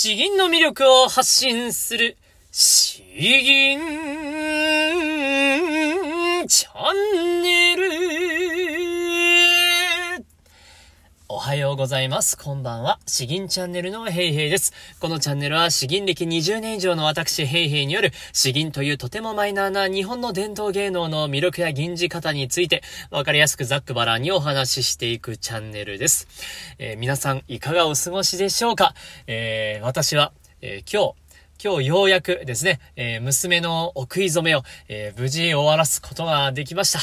[0.00, 2.16] 詩吟の魅力を発信する、
[2.52, 3.80] 詩吟
[6.46, 7.27] チャンネル。
[11.48, 12.36] はようございます。
[12.36, 13.00] こんばんは。
[13.06, 14.74] 詩吟チャンネルのヘイヘイです。
[15.00, 26.28] このチャンネルは詩吟歴20年以上の私ヘイヘイによる詩吟というとてもマイナーな日本の伝統芸能の魅力や吟じ方についてわかりやすくざっくばらんにお話ししていくチャンネルです。
[26.78, 28.92] えー、皆さんいかがお過ごしでしょうか？
[29.26, 31.27] えー、私は、えー、今日、
[31.60, 37.00] 今日ようやくですね、えー、娘のお食い初めを、えー、無事終わらすことができました。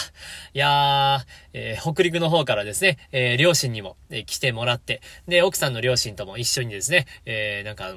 [0.54, 7.96] いやー、えー、北陸の方からですね、え両親にも、え来てもらって、で、奥さんの両親とも一緒にですね、えなんか、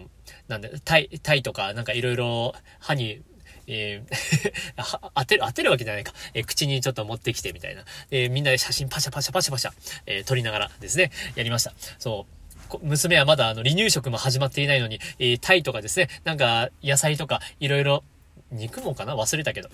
[0.48, 3.22] なんで、タイ、タイとか、なんかいろいろ歯に
[3.68, 6.12] えー 当てる、当てるわけじゃないか。
[6.34, 7.84] えー、口にちょっと持ってきてみたいな。
[8.10, 9.72] えー、みんなで写真パシャパシャパシャパシャ、
[10.06, 11.72] え撮りながらですね、やりました。
[12.00, 12.38] そう。
[12.82, 18.04] 娘はまだあの離乳食も始まっていないのに、えー、タイとかですね、なんか野菜とかいろいろ、
[18.51, 19.15] 肉もかな？
[19.15, 19.68] 忘れたけど。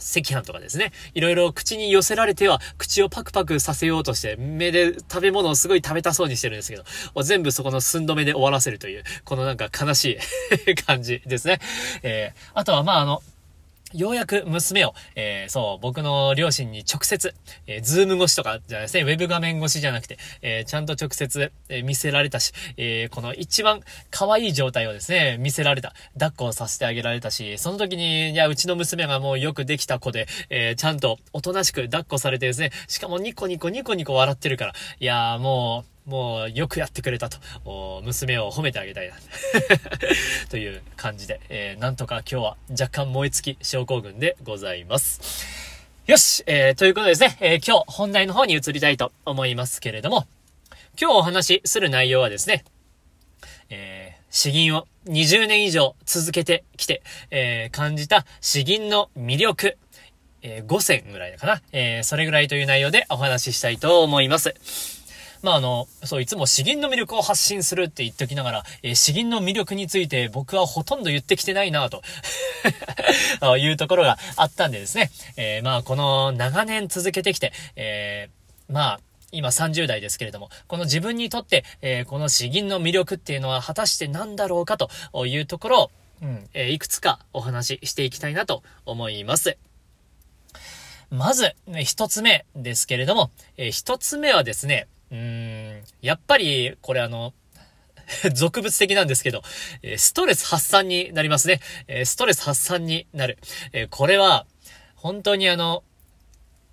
[0.00, 0.92] 赤飯とかですね。
[1.14, 10.18] いろいろ口に寄せられては、口をパクパクさせようとして、目で食べ物をすごい食べたそうにしてるんですけど、全部そこの寸止めで終わらせるという、このなんか悲し
[10.66, 11.60] い 感じですね。
[12.02, 13.22] えー、あとはまああの、
[13.92, 17.34] ようやく娘を、えー、そう、僕の両親に直接、
[17.66, 23.80] えー、ズーム越しとかじゃないですね、ウェブ画面越しじゃなくて、えー、ちゃんと直接、え、見せられたし、え、この一番
[24.10, 25.92] 可愛い状態をですね、見せられた。
[26.14, 39.14] 抱っこをさせてあげられたし、その時に、いや、うちの娘がもうよくできた子で、え、ちゃんとおとなしく抱っこされてですね、しかもニコニコニコニコ笑ってるから、いやーもう、もうよくやってくれたと、娘を褒めてあげたいな。
[40.50, 45.46] という感じで、えー、なんとか今日は若干燃え尽き症候群でございます。
[46.06, 50.26] よし、えー、ということでですね、えー、今日本題の方に移りたいと思いますけれども、
[51.00, 52.64] 今日お話しする内容はですね、
[53.68, 59.78] えー、詩吟を20年以上続けてきて、えー、感じた詩吟の魅力、
[60.42, 64.99] えー、5選ぐらいかな、えー、それぐらいという内容でお話ししたいと思います。
[65.42, 72.02] まあ、あの、そう、いつも詩吟の魅力を発信するって言っておきながら、えー、詩吟の魅力について僕はほとんど言ってきてないなと
[73.56, 79.00] いうところがあったんでですね、えー、まあ、この長年続けてきて、えー、まあ、
[79.32, 84.90] 今30代ですけれども、この自分にとって、えー、この詩吟の魅力っていうのは果たして何だろうかと
[85.26, 85.90] いうところを、
[86.22, 89.56] うん、えー、いくつかお話ししていきたいなと思います。
[91.10, 97.34] まず、一つ目ですけれども、えー、一つ目はですね、うん、やっぱり、これあの、
[98.34, 99.42] 俗物的なんですけど、
[99.96, 101.60] ストレス発散になりますね。
[102.04, 103.38] ストレス発散になる。
[103.90, 104.46] これは、
[104.96, 105.82] 本当にあの、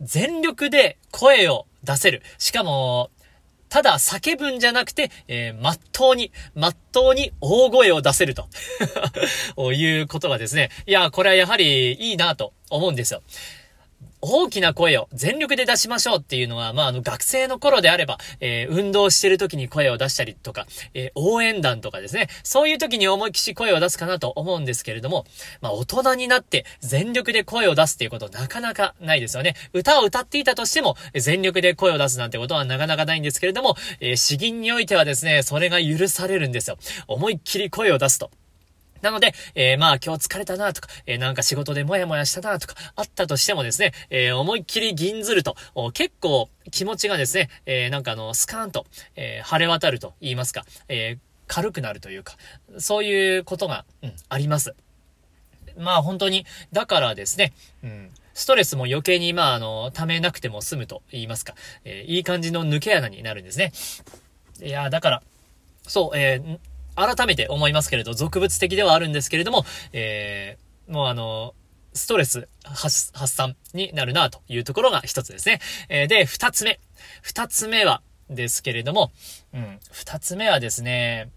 [0.02, 2.22] 全力で声を出せる。
[2.38, 3.10] しかも、
[3.70, 8.48] ただ叫ぶんじゃなくて、えー、まっとうに、まっとうに大声を出せると
[9.74, 10.70] いうことがですね。
[10.86, 13.24] いや、これはやはりいいなと思うんですよ。
[14.22, 25.26] 大きな声を全力で出しましょうっていうのは、まあ、あの、学生の頃であれば、えー、運動してる時に声を出したりとか、えー、応援団とかですね、そういう時に思いっきし声を出すかなと思うんですけれども、
[25.62, 29.56] まあ、大人になって全力で声を出すっていうことなかなかないですよね。
[29.74, 36.78] 歌を歌っていたとしても、全力で声を出すなんてことはなかなかないんですけれども、えー、詩吟においてはですね、それが許されるんですよ。
[37.08, 38.32] 思いっきり声を出すと。
[39.02, 45.56] なので、えー、まあ今日疲れたなとか、えー、なんか仕事でもやもやしたなとか、あったとしてもですね、えー、思いっきり銀ずると、
[45.94, 48.86] 結構気持ちがですね、えなんかあの、スカーンと、
[49.16, 52.36] え晴れ渡ると言いますか、え軽くなるというか、
[52.78, 54.76] そういうことが、うん、あります。
[55.78, 57.54] まあ本当に、だからですね、
[57.84, 63.72] うん、ストレスも余計に、まああの、溜めなくても済むと言いますか、えいい感じの抜け穴になるんですね。
[64.62, 65.24] いやだから、
[65.88, 66.60] そう、えー、
[66.98, 71.54] 改めて思いますけれど、俗物的ではあるんですけれども、えー、もうあの、
[71.94, 75.60] ストレス発散になるなというところが一つですね。
[75.90, 76.80] えー、で、二つ目。
[77.22, 79.12] 二つ目は、ですけれども、
[79.54, 81.30] うん、二つ目はですね、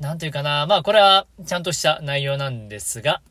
[0.00, 3.22] なんていうかな、まあこれはちゃんとした内容なんですが、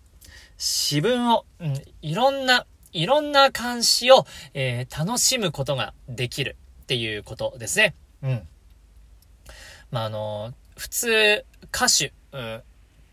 [0.57, 7.93] 詩文を、うん、いろんな、いろんな監視を、えー、楽しむことができるっていうことですね。
[8.23, 8.47] うん。
[9.91, 12.61] まあ、あの、普通、歌手、うん、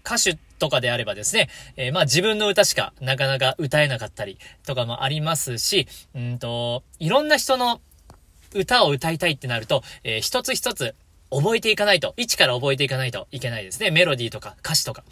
[0.04, 7.80] 歌手とかであればですね、えー、まあ自分の歌しかなかなか歌えなかったりとかもありますし、うんと、いろんな人の
[8.54, 10.94] 歌を歌いたいってなると、えー、一つ一つ
[11.32, 13.90] 覚えていかないと、一から覚えていかないといけないですね。
[13.90, 15.02] メロディーとか歌詞とか。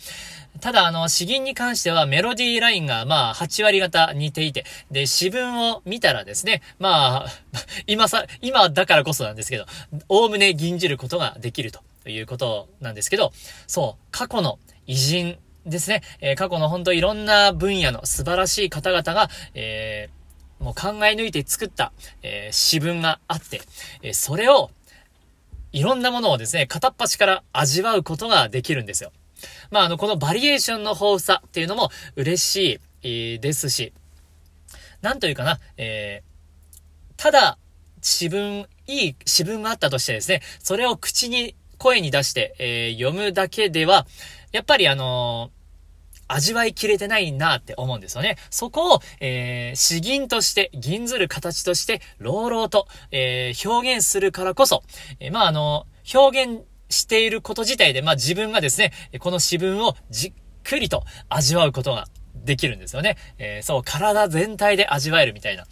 [0.61, 7.27] ただ、あの、詩吟に関してはメロディーラインが、まあ、8割方似ていて、で、詩文を見たらですね、まあ、
[7.87, 9.67] 今さ、今だからこそなんですけど、
[10.09, 13.33] おおむね吟じることができるということなんですけど、
[13.67, 23.63] そう、過去の偉人ですね、えー、過去の本当いろんな分野の素晴らしい方々が、えー、もう考え抜いて作った、えー、詩文があって、
[24.03, 24.71] えそれを、
[25.73, 29.13] いろんなものをですね、片っ端から味わうことができるんですよ。
[29.71, 33.93] まあ、あの、このバリエーションの豊富さっていうのも嬉しい、えー、ですし、
[35.01, 37.59] なんというかな、えー、ただ、
[37.99, 44.07] 自分、いい詩文があったとしてですね、それを口に、声に出して、えー、読むだけでは、
[44.53, 45.51] やっぱりあの
[46.33, 48.37] 味わいきれてないなって思うんですよね。
[48.51, 54.83] そこを、えー、詩吟として、吟ずる形として、朗々と、えー、表現するからこそ、
[55.19, 60.33] えー、まあ、あの、表現していること自体で、まあ、自分がですね、この詩文をじっ
[60.63, 63.17] くりと味わうことができるんですよね。
[63.39, 65.65] えー、そう、体全体で味わえるみたいな。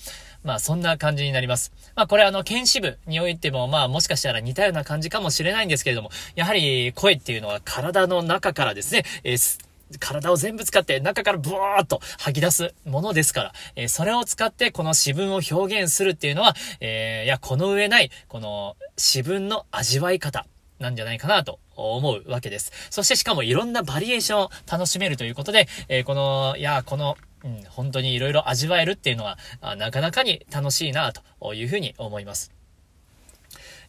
[0.44, 1.72] まあそんな感じになります。
[1.96, 9.67] まあこれあの、剣士部においてもまあもしかしたら似たような感じかもしれないんですけれども、やはり声っていうのは体の中からですね、えー
[9.98, 20.46] 体を全部使って中からブワーっと吐き出すものですから、えー、それを使ってこの詩文を表現するっていうのは、えー、いや、この上ない、この詩文の味わい方
[20.78, 22.72] なんじゃないかなと思うわけです。
[22.90, 29.38] そしてしかもいろんなバリエーションを楽しめるということで、えー、この、いや、この、うん、本当に色々味わえるっていうのは、
[29.76, 32.52] なかなかに楽しいなというふうに思います。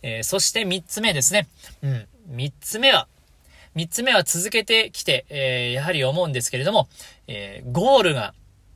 [0.01, 1.47] えー、そして三つ目ですね。
[1.81, 3.07] うん、三つ目は、
[3.79, 6.89] 三つ目は続けてきて、えー、やはり思うんですけれども、
[7.27, 8.33] えー、ゴールが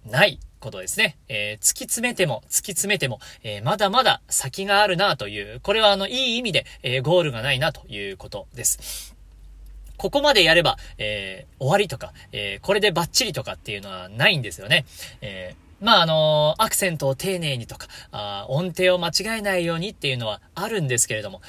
[0.09, 1.17] ないことですね。
[1.27, 9.13] えー、突き詰めても、突き詰めても、えー、まだまだ先があるなという、これはあの、いい意味で、えー、ゴールがないなということです。
[9.97, 14.85] ここまでやれば、え終わりとか、えこれでバッチリとかっていうのはないんですよね。
[15.21, 21.41] えまあ、あのアクセントを丁寧にとか、あ音程を間違えないようにっていうのはあるんですけれども、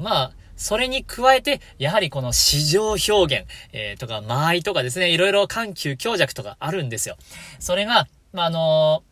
[0.00, 7.16] まあ、それに加えて、やはりこの市場表現、えー、とか、間合いとかですね、いろいろ緩急強弱とかあるんですよ。
[7.58, 9.02] それが、まあ、あの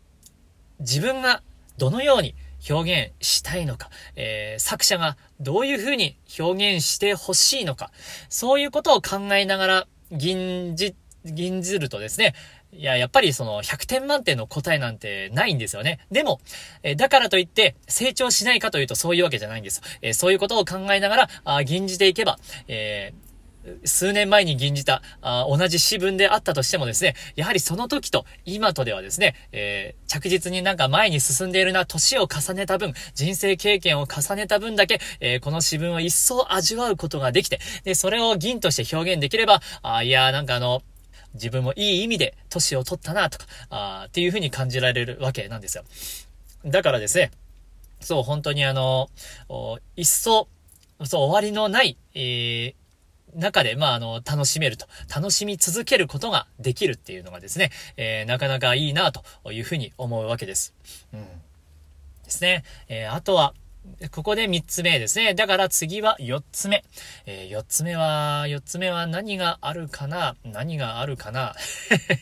[0.79, 1.43] ー、自分が
[1.79, 2.35] どのように
[2.69, 7.91] 表現したいのか、えー、作者がどういうふうに表現してほしいのか、
[8.29, 10.95] そういうことを考えながら、銀じ、
[11.25, 12.35] 銀ずるとですね、
[12.77, 16.01] いや、やっぱりその100点満点の答えなんてないんですよね。
[16.11, 16.41] でも、
[16.83, 19.81] えだからといって成長しないかというとそういうわけじゃないんです。
[20.03, 22.39] えそういうことを考えながら、あ吟じていけば、
[22.69, 23.35] えー
[23.85, 40.83] 数年前に吟じた、あ同じ詩文であったとしてもですね、やはりその時と今とではですね、えー、着実になんか前に進んでいるな、年を重ねた分、人生経験を重ねた分だけ、えー、この詩文を一層味わうことができて、で、それを銀として表現できれば、あいや、なんかあの、
[41.35, 45.85] 自分もいい意味で年を取ったなとか、あっていう風に感じられるわけなんですよ。
[46.65, 47.31] だからですね、
[48.01, 49.09] そう、本当にあの、
[49.97, 50.49] 一層、
[51.05, 52.75] そう、終わりのない、えー、
[53.35, 60.75] 中で、まあ、あの、楽しめると、楽しみ続けることができるっていうのがですね、えー、なかなかいいなというふうに思うわけです。
[61.13, 61.25] うん。
[62.25, 62.65] ですね。
[62.89, 63.55] えー、あとは、
[64.11, 65.35] ここで3つ目ですね。
[65.35, 66.85] だから次は4つ目。
[67.27, 70.37] えー、4つ目は、4つ目は何があるかな？
[70.45, 71.55] 何があるかな、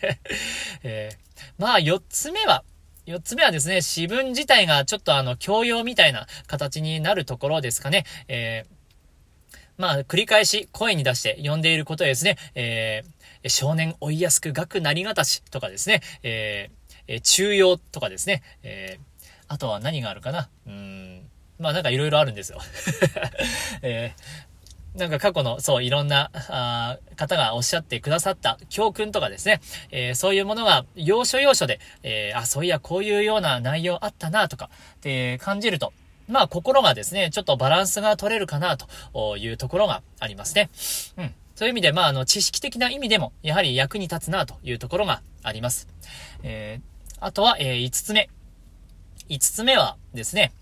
[0.82, 2.64] えー、まあ4つ目は、
[3.06, 8.04] 4つ目はですね、詩文自体がちょっとあの、教養みたいな形になるところですかね。
[8.28, 12.36] えー、まあ、繰り返し声に出して読んでいることですね。
[12.54, 16.00] えー、少年追いやすく学なりがたしとかですね。
[16.22, 18.42] えー、中庸とかですね。
[18.62, 20.48] えー、あとは何があるかな？
[20.66, 21.11] うん。
[21.58, 22.58] まあなんかいろいろあるんですよ。
[23.82, 35.92] えー、なんか過去の、そう、いろんな、あ方がおっしゃってくださった教訓とかですね、えー、そういうものが要所要所で、えー、あ、そういや、こういうような内容あったな、とか、って感じると、
[36.28, 40.68] まあ心がですね、ちょっとバランスが取れるかな、というところがありますね。
[41.16, 41.34] うん。
[41.54, 45.88] そういう意味で、まあ、あの、知識的な意味でも、やはり役に立つな、というところがあります。
[46.42, 48.28] えー、あとは、えー、5つ目。
[49.28, 50.52] 5つ目はですね、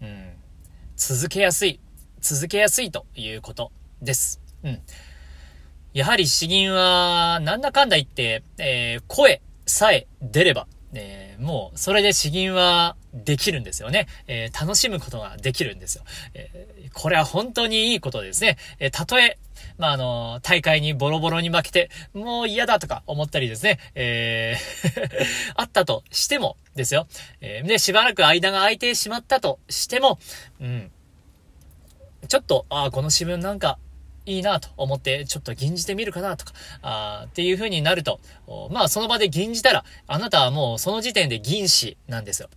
[0.00, 0.32] うん、
[0.96, 1.80] 続けやすい、
[2.20, 3.72] 続けやすいということ
[4.02, 4.40] です。
[4.62, 4.80] うん。
[5.92, 14.08] やはり詩吟は、なんだかんだ言って、えー、声さえ出れば、えー、もう、それで詩吟はできるんですよね。
[14.26, 16.04] えー、楽しむことができるんですよ。
[16.34, 18.58] えー、これは本当にいいことですね。
[18.80, 19.38] えたとえ、
[19.78, 27.06] まあ、あの、大会にボロボロに負けて、もう嫌だとか思ったりですね、えー あったとしてもですよ。
[27.40, 30.18] えで、しばらく間が空いてしまったとしても、
[30.60, 30.90] うん。
[32.28, 33.78] ちょっと、ああ、この詩文なんか、
[34.26, 36.52] いいなと思って、ちょっと吟じてみるかなとか、
[36.82, 38.20] あっていう風になると、
[38.70, 42.48] まあその場で吟じたら、あなたはもうその時点で吟詩なんですよ。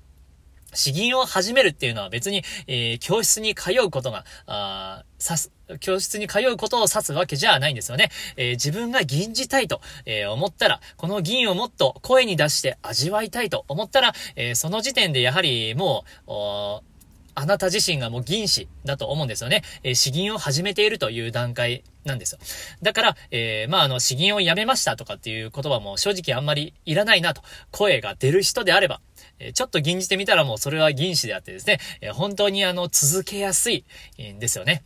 [0.74, 8.10] 詩吟を始めるっていうのは別に、えー、教室に通うことが、あさす、教室に通うことを指すわけじゃないんですよね。
[8.36, 16.97] えー、自分が吟じたいと、えー、思ったら、この吟をもっと声に出して味わいたいと思ったら、えその時点でやはりもう、
[17.40, 19.62] あなた自身がもう銀子だと思うんですよね。
[19.84, 22.40] えー、詩吟を始めているという段階なんですよ。
[22.82, 27.44] だから、えー、まあ、あの、詩吟をやめましたとかっていう言葉も正直あんまりいらないなと。
[27.70, 29.02] 声が出る人であれば、
[29.38, 33.86] えー、ちょっと吟じてみたらもうそれは銀子であってですね、えー、本当にあの、続けやすい
[34.20, 34.84] んですよね。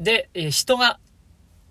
[0.00, 0.98] で、え、人が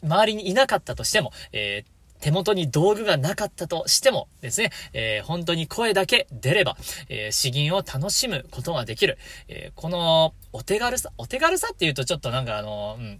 [0.01, 1.92] 周りにいなかったとしても、えー、
[2.23, 6.77] 手元に道具がなかったとしてもですね、えー、本当に声だけ出れば、
[7.09, 9.17] えー、詩吟を楽しむことができる。
[9.49, 13.19] えー、この、お手軽さ、お手軽さっていうとちょっとなんかあの、うん、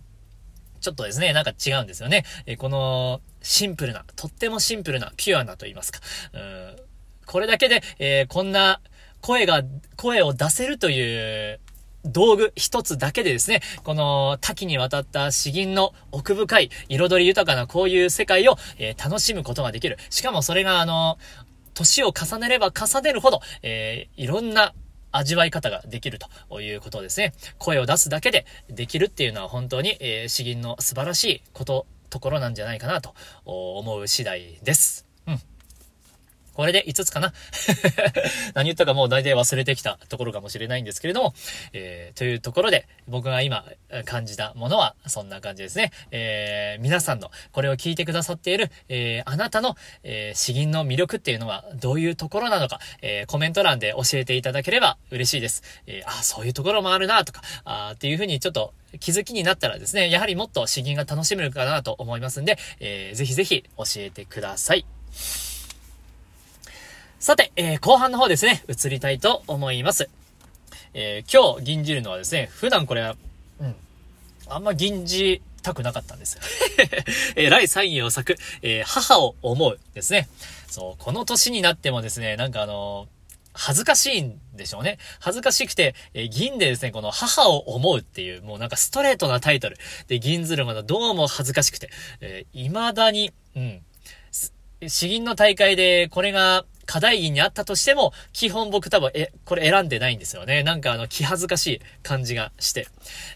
[0.79, 2.24] ちょっとですね、なんか違うんですよね。
[2.45, 6.00] えこの、シンプルな、とってもシンプルな、ピュアなと言いますか。
[6.31, 6.75] うん、
[7.25, 8.79] これだけで、えこんな、
[9.19, 9.63] 声が、
[9.98, 11.60] 声を出せるという
[12.05, 19.98] 道具一つだけでですね、この多岐にわたった詩吟の奥深い、彩り豊かなこういう世界を、えー、楽しむことができる。
[20.10, 21.17] しかもそれがあの、
[21.74, 24.74] 年を重ねれば重ねるほど、えー、いろんな
[25.12, 26.19] 味わい方ができる
[26.50, 27.33] ということですね。
[27.57, 33.13] 声を出すだけでできるっていうのは本当に、えー、詩吟の素晴らしいこと、ところなんじゃないかなと
[33.45, 35.12] 思う次第です。
[36.53, 37.33] これで5つかな
[38.53, 41.33] 何言ったかもう大体忘れてきたところかもしれないんですけれども、
[41.74, 43.65] えー、というところで僕が今
[44.05, 45.91] 感じたものはそんな感じですね。
[46.12, 55.63] えー、皆さんのこれを聞いてくださっている、えー、あなたの、えー、詩吟の魅力っていうのはどういうところなのか、えー、コメント欄で教えていただければ嬉しいです。
[55.88, 64.86] えー、あ、そういうところもあるなとか、あっていうふうにちょっと気づきになったらですね、やはりもっと詩吟が楽しめるかなと思いますんで、えー、ぜひぜひ教えてください。
[67.23, 70.09] さて、えー、後半の方ですね、移りたいと思います。
[70.93, 73.15] えー、今日吟じるのはですね、普段これは、
[73.61, 73.75] うん、
[74.49, 76.41] あんま吟じたくなかったんですよ。
[77.37, 80.27] えー、来三位を咲く、えー、母を思うですね。
[80.67, 83.07] そう、この年になってもですね、なんかあの
[83.53, 84.97] 恥ずかしいんでしょうね。
[85.21, 89.77] 恥ずかしくて、えー、銀でですね、この母を思うっていう、もうなんかストレートなタイトル
[90.09, 91.89] で銀ずるまだどうも恥ずかしくて、
[92.19, 93.81] えー、未だに、うん。
[94.89, 100.63] 詩吟の大会でこれが課題にあったとしても、基本僕多分、え、これ選んでないんですよね。
[100.63, 102.87] なんかあの、気恥ずかしい感じがして。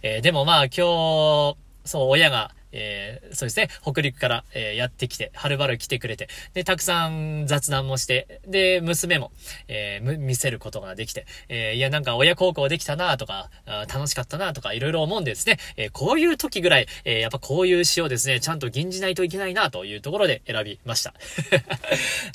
[0.01, 9.31] えー、でもまあ今日、そう、親が、えー、そうですね、北陸から、えー、やってきて、はるばる来てくれて、で、たくさん雑談もして、で、娘も、
[9.67, 21.13] えー、見せることができて、えいや、なんか親孝行できたなとか、楽しかったなとか、いろいろ思うんですね、えこういう時ぐらい、えやっぱこういう詩をですね、ちゃんと吟じないといけないなというところで選びました。
[21.49, 21.61] ちょっ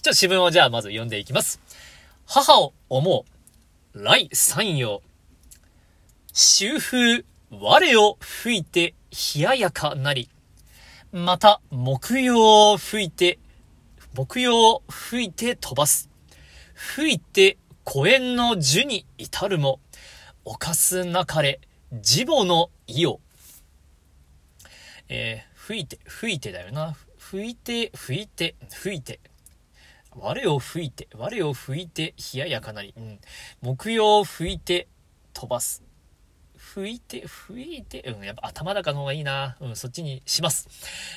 [0.03, 1.61] と詩文をじゃあまず読んでいきます。
[2.27, 3.25] 母を思
[3.95, 5.03] う、来三陽。
[6.33, 8.95] 秋風、我を吹いて
[9.37, 10.31] 冷ややかなり。
[11.13, 13.39] また、木曜を吹いて、
[14.15, 16.09] 木曜を吹いて飛ばす。
[16.75, 19.81] 吹いて、公園の樹に至るも、
[20.47, 23.21] 犯すなかれ、自母の意を。
[25.11, 26.97] えー、吹いて、吹いてだよな。
[27.19, 29.21] 吹いて、吹いて、吹いて。
[30.17, 32.95] 我を吹いて、我を吹いて、冷ややかなり。
[32.97, 33.21] うん。
[33.61, 34.89] 木曜を吹いて、
[35.35, 35.92] 飛ばす。
[36.75, 39.57] 拭いて、拭いて、うん、やっぱ頭高の方がいいな。
[39.61, 40.69] うん、そっちにします。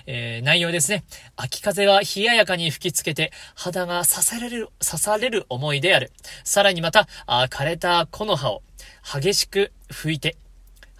[0.05, 1.05] えー、内容ですね。
[1.37, 6.11] 秋風は冷ややかに吹きつけて、肌が刺される、刺される思いである。
[6.43, 8.63] さらにまた、あ枯れた木の葉を
[9.03, 10.35] 激しく吹いて、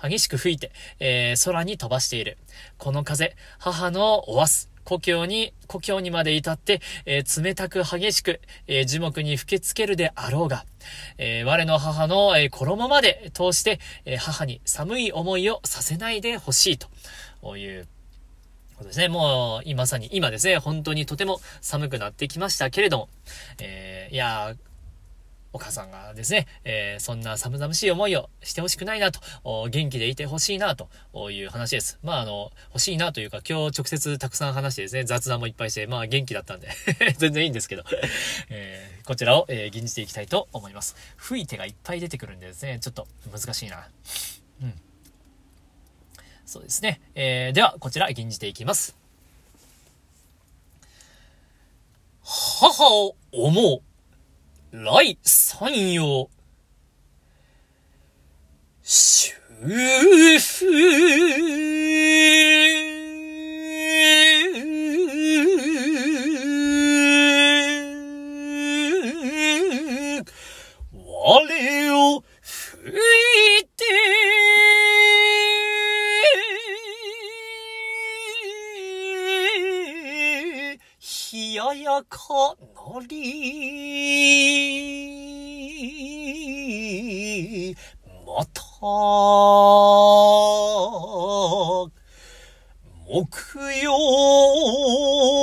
[0.01, 2.38] 激しく吹いて、えー、空に飛ばしている。
[2.77, 4.75] この風、母のおわす。
[4.85, 10.63] 故郷に、故郷にまで至って、えー、冷たく激しく、えー、樹木に吹きつけるであろうが、
[11.17, 16.87] えー、我の母の、え衣まで通して、え母に寒い思いをさせないでほしいと。
[17.57, 17.87] いう
[18.77, 19.07] ことですね。
[19.07, 23.09] もう、今さに、今ですね、本当にとても寒くなってきましたけれども、
[23.59, 24.55] えいや
[25.55, 29.21] お母さんがですね、えー、そんな寒々しい思いをしてほしくないなと、
[29.69, 30.89] 元気でいてほしいなと
[31.31, 31.97] いう話です。
[32.03, 36.67] まあ、あの、欲しいなというか、今日直接たくさん話してですね、雑談もいっぱいして、まあ元気だったんで
[37.17, 37.85] 全然いいんですけど
[38.50, 40.97] えー、こちらを、えー、吟じていきたいと思います。
[41.15, 43.88] 吹いてがいっぱい出てくるんでですね、ちょっと難しいな。
[44.62, 44.74] うん。
[46.45, 47.00] そうですね。
[47.15, 48.97] えー、では、こちら、吟じていきます。
[52.25, 53.94] 母を思う。
[54.84, 56.29] 来三陽。
[58.84, 60.65] 秋うふ
[70.91, 72.91] 我を吹
[73.62, 73.86] いて
[81.34, 82.58] 冷ややか
[83.01, 84.65] り。
[88.25, 88.61] また
[93.07, 95.34] 木曜。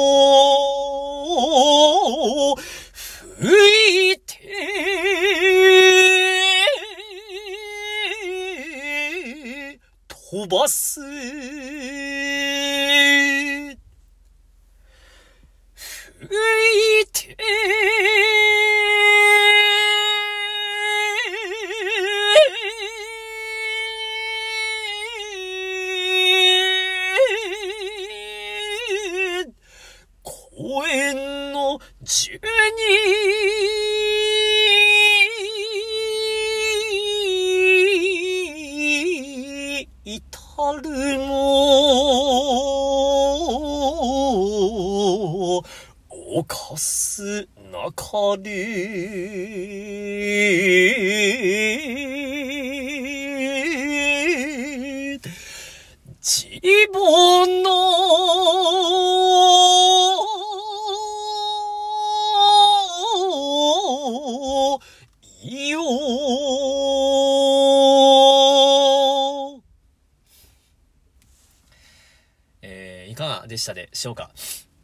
[73.62, 74.31] したでしょうか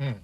[0.01, 0.17] うん。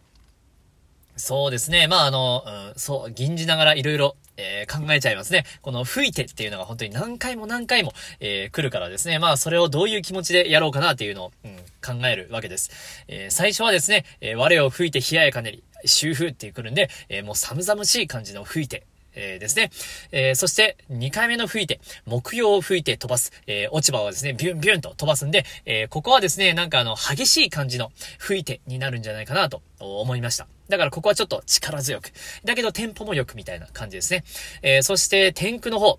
[1.16, 1.87] そうですね。
[1.87, 5.44] まあ、あの、うん、そう、吟じながらいろいろ、えー考えちゃいますね。
[5.62, 9.20] この吹いてっていうのが本当に何回も何回も、えー来るからですね。
[9.20, 11.56] まあ、それをどういう気持ちでやろうかなっていうのを、うん、
[12.00, 12.70] 考えるわけです。
[13.06, 18.84] えー最初はですね、えー我を吹いて冷ややかねり、秋風って来るんで、えーもう寒々しい感じの吹いて、
[19.14, 19.71] えーですね。
[20.12, 30.47] えーそして、2回目の吹いて、木曜を吹いて飛ばす、えー落ち葉をですね、ビュンビュンと飛ばすんで、えここはですね、なんかあの、激しい感じの吹いてになるんじゃないかなと思いました。
[30.69, 32.12] だからここはちょっと力強く。
[32.45, 34.25] だけどテンポも良くみたいな感じですね。
[34.62, 35.99] えそして、天空の方。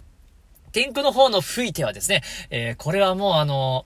[0.72, 3.86] 天空の方の吹いてはですね、えこれはもうあの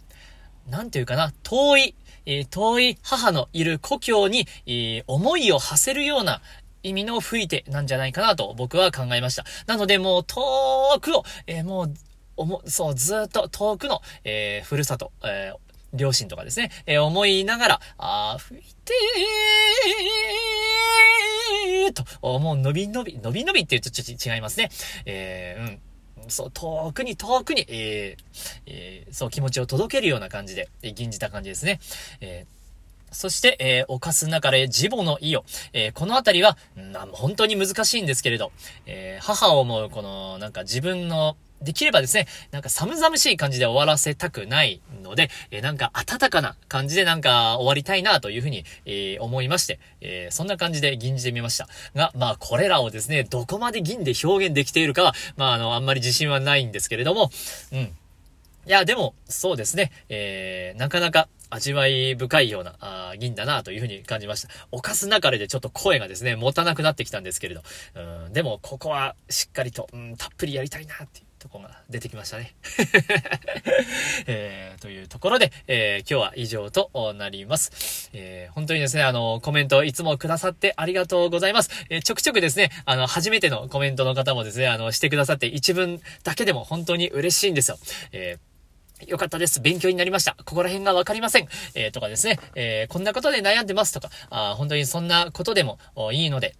[0.69, 6.41] なんていうかな、遠い、えー遠い母のいる故郷に、えー思いを馳せるような
[6.83, 9.45] 意味の吹いてなんじゃないかなと僕は考えました。
[9.67, 10.41] なのでもう遠
[11.01, 11.93] くを、えーもう、
[12.37, 15.57] おも、そう、ずっと遠くの、えーふるさと、えー
[15.91, 24.69] 両親とかですね、えー思いながら、あー、吹いてーと、もう伸び伸び、伸び伸びって言うとちょっと違いますね。
[25.05, 26.29] えーうん。
[26.29, 31.79] そう、遠くに遠くに、えーえーそう、気持ちを届けるような感じで、えー吟じた感じですね。
[32.21, 32.58] えー
[33.11, 35.45] そして、えー、犯す中で自母の意を。
[35.73, 38.51] えーこのあたりは、うんあ本当に難しいんですけれど、
[38.85, 51.67] えー母を思う、この、なんか自分の、できればですね、なんか寒々しい感じで終わらせたくないので、えーなんか温かな感じでなんか終わりたいなというふうに、えー思いまして、えーそんな感じで吟じてみました。
[51.95, 57.29] が、まあこれらをですね、どこまで銀で表現できているかは、まああの、あんまり自信はないんですけれども、
[57.73, 57.91] うん。
[58.69, 59.91] いや、でも、そうですね。
[60.09, 64.49] えー、なかなか味わい深いような、あ銀だなというふうに感じました。
[64.71, 67.63] おかすなかれでちょっと声がですね、持たなくなってきたんですけれど。
[67.95, 72.53] うん、でも、ここはしっかりと、うん、たっぷりやりたいなっていうとこが出てきましたね。
[74.27, 78.11] えー、というところで、えー、今日は以上となります。
[78.13, 81.71] えー、本当にですね、あの、コメントいつもくださってありがとうございます。
[81.89, 87.79] え、ちょくちょくですね、あの、初めてのコメントの方もですね、あの、してくださって一文だけでも本当に嬉しいんですよ。
[88.11, 88.48] えー
[89.07, 89.61] よかったです。
[89.61, 90.35] 勉強になりました。
[90.45, 91.47] ここら辺がわかりません。
[91.75, 95.79] えーとかですね、えーこんなことで悩んでますとか、あ本当にそんなことでも
[96.11, 96.55] いいので、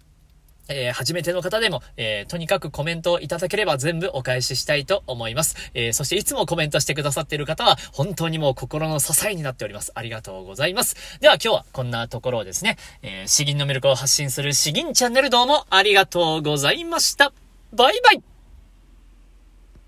[0.68, 5.56] えー初めての方でも、えーとにかくコメントをいただければ全部お返ししたいと思います。
[5.74, 9.92] えーそしていつもコメントしてくださっている方は、本当にもう心の支えになっております。
[9.94, 10.96] ありがとうございます。
[11.20, 17.32] では今日はこんなところをですね、えー詩吟の魅力を発信する詩吟チャンネルどうもありがとうございました。
[17.72, 18.22] バイバイ